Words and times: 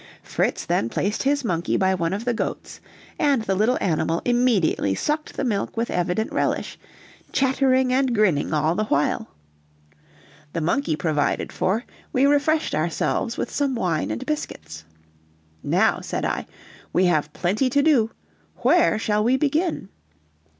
Fritz 0.23 0.65
then 0.65 0.89
placed 0.89 1.21
his 1.21 1.45
monkey 1.45 1.77
by 1.77 1.93
one 1.93 2.11
of 2.11 2.25
the 2.25 2.33
goats, 2.33 2.81
and 3.19 3.43
the 3.43 3.53
little 3.53 3.77
animal 3.79 4.19
immediately 4.25 4.95
sucked 4.95 5.37
the 5.37 5.43
milk 5.43 5.77
with 5.77 5.91
evident 5.91 6.33
relish, 6.33 6.79
chattering 7.31 7.93
and 7.93 8.15
grinning 8.15 8.51
all 8.51 8.73
the 8.73 8.85
while; 8.85 9.27
the 10.53 10.59
monkey 10.59 10.95
provided 10.95 11.51
for, 11.53 11.85
we 12.13 12.25
refreshed 12.25 12.73
ourselves 12.73 13.37
with 13.37 13.51
some 13.51 13.75
wine 13.75 14.09
and 14.09 14.25
biscuits. 14.25 14.85
"Now," 15.61 15.99
said 16.01 16.25
I, 16.25 16.47
"we 16.91 17.05
have 17.05 17.31
plenty 17.33 17.69
to 17.69 17.83
do; 17.83 18.09
where 18.63 18.97
shall 18.97 19.23
we 19.23 19.37
begin?" 19.37 19.89